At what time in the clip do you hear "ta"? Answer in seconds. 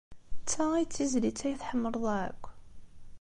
0.51-0.63